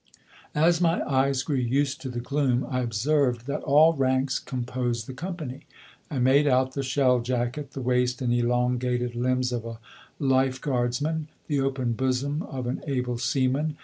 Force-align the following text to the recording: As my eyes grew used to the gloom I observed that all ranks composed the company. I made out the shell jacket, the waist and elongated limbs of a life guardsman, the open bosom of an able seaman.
As 0.55 0.81
my 0.81 1.03
eyes 1.07 1.43
grew 1.43 1.57
used 1.57 2.01
to 2.01 2.09
the 2.09 2.19
gloom 2.19 2.65
I 2.67 2.79
observed 2.79 3.45
that 3.45 3.61
all 3.61 3.93
ranks 3.93 4.39
composed 4.39 5.05
the 5.05 5.13
company. 5.13 5.67
I 6.09 6.17
made 6.17 6.47
out 6.47 6.73
the 6.73 6.81
shell 6.81 7.19
jacket, 7.19 7.73
the 7.73 7.81
waist 7.81 8.19
and 8.19 8.33
elongated 8.33 9.13
limbs 9.13 9.51
of 9.51 9.63
a 9.63 9.77
life 10.17 10.59
guardsman, 10.59 11.27
the 11.45 11.59
open 11.61 11.93
bosom 11.93 12.41
of 12.41 12.65
an 12.65 12.81
able 12.87 13.19
seaman. 13.19 13.77